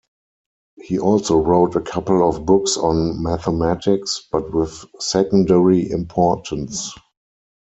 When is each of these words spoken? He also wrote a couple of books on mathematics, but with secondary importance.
He 0.81 0.97
also 0.97 1.37
wrote 1.37 1.75
a 1.75 1.79
couple 1.79 2.27
of 2.27 2.43
books 2.43 2.75
on 2.75 3.21
mathematics, 3.21 4.27
but 4.31 4.51
with 4.51 4.83
secondary 4.99 5.91
importance. 5.91 6.91